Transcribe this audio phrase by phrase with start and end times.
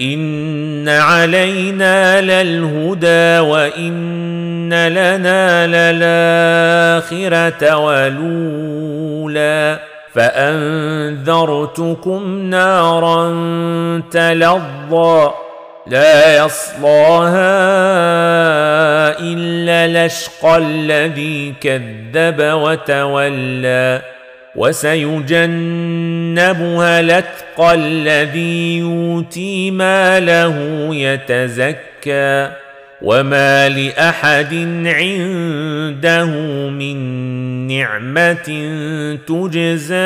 [0.00, 9.78] ان علينا للهدى وان لنا للاخره ولولا
[10.14, 11.22] فانذرتكم
[12.42, 13.26] نارا
[14.10, 15.30] تلظى
[15.86, 17.56] لا يصلاها
[19.20, 24.15] الا الاشقى الذي كذب وتولى
[24.56, 26.20] وسيجنبها
[27.00, 32.50] الاتقى الذي يؤتي ماله يتزكى
[33.02, 34.54] وما لأحد
[34.86, 36.26] عنده
[36.70, 36.96] من
[37.66, 38.48] نعمة
[39.26, 39.96] تجزى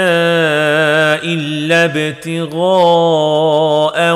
[1.24, 2.56] إلا ابتغاء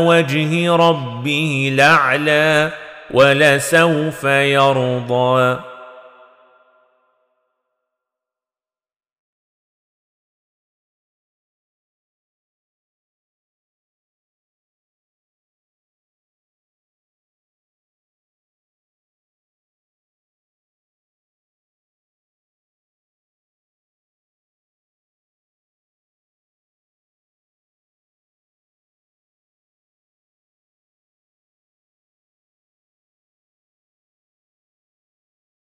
[0.01, 2.71] وجه ربه الأعلى
[3.11, 5.59] ولسوف يرضى